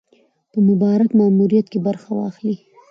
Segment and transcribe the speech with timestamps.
[0.51, 2.55] په مبارک ماموریت کې برخه واخلي.